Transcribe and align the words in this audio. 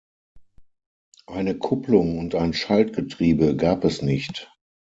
Eine 1.27 1.59
Kupplung 1.59 2.17
und 2.17 2.33
ein 2.33 2.53
Schaltgetriebe 2.53 3.55
gab 3.55 3.83
es 3.83 4.01
nicht. 4.01 4.51